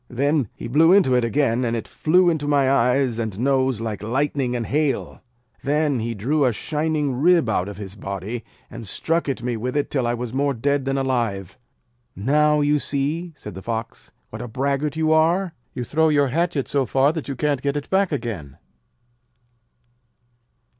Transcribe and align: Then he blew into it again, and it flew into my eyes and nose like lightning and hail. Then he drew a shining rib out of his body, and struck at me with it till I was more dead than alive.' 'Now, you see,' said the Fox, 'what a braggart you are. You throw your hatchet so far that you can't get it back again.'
Then 0.09 0.49
he 0.55 0.67
blew 0.67 0.91
into 0.91 1.13
it 1.13 1.23
again, 1.23 1.63
and 1.63 1.75
it 1.75 1.87
flew 1.87 2.27
into 2.31 2.47
my 2.47 2.71
eyes 2.71 3.19
and 3.19 3.37
nose 3.37 3.79
like 3.79 4.01
lightning 4.01 4.55
and 4.55 4.65
hail. 4.65 5.21
Then 5.61 5.99
he 5.99 6.15
drew 6.15 6.43
a 6.43 6.51
shining 6.51 7.13
rib 7.21 7.47
out 7.47 7.69
of 7.69 7.77
his 7.77 7.93
body, 7.95 8.43
and 8.71 8.87
struck 8.87 9.29
at 9.29 9.43
me 9.43 9.55
with 9.57 9.77
it 9.77 9.91
till 9.91 10.07
I 10.07 10.15
was 10.15 10.33
more 10.33 10.55
dead 10.55 10.85
than 10.85 10.97
alive.' 10.97 11.55
'Now, 12.15 12.61
you 12.61 12.79
see,' 12.79 13.31
said 13.35 13.53
the 13.53 13.61
Fox, 13.61 14.11
'what 14.31 14.41
a 14.41 14.47
braggart 14.47 14.95
you 14.95 15.11
are. 15.13 15.53
You 15.75 15.83
throw 15.83 16.09
your 16.09 16.29
hatchet 16.29 16.67
so 16.67 16.87
far 16.87 17.13
that 17.13 17.27
you 17.27 17.35
can't 17.35 17.61
get 17.61 17.77
it 17.77 17.87
back 17.91 18.11
again.' 18.11 18.57